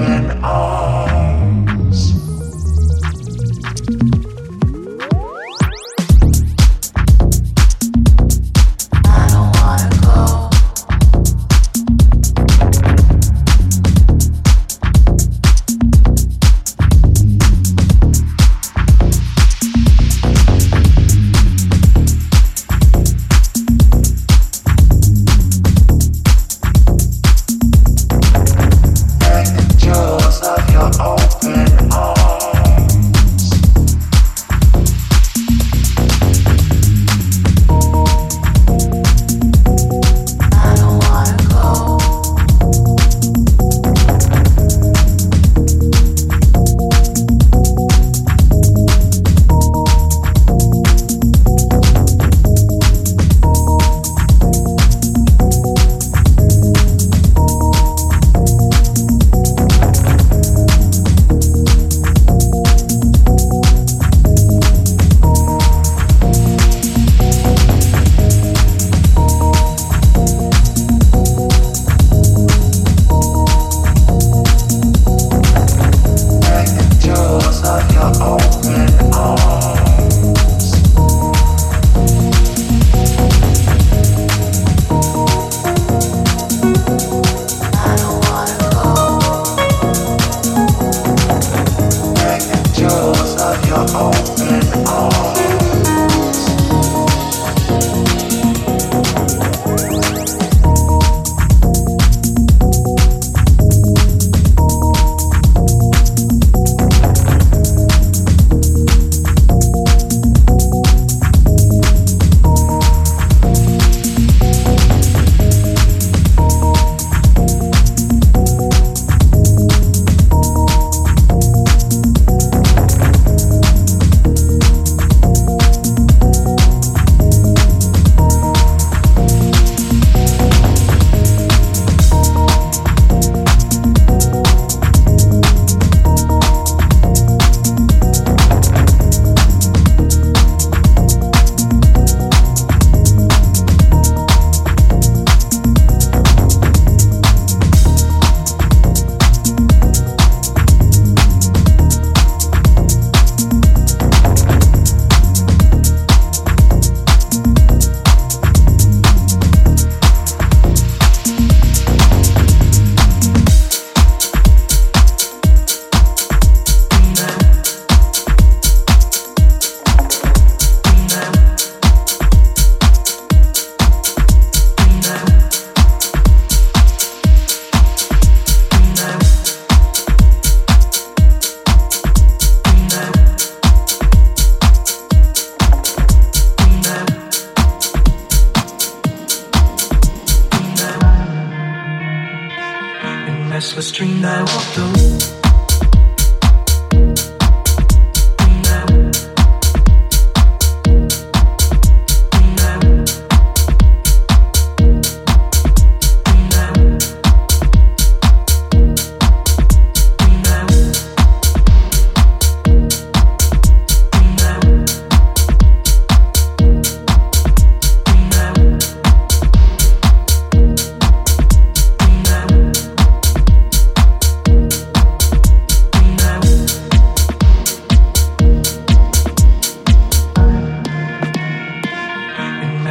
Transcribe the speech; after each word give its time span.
open. 0.00 1.47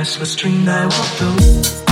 restless 0.08 0.36
dream 0.38 0.70
I 0.70 0.86
walked 0.86 1.22
alone. 1.22 1.87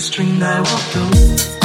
string 0.00 0.38
that 0.38 0.56
I 0.56 0.60
walk 0.60 0.92
the. 0.92 1.59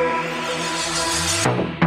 you 0.00 1.79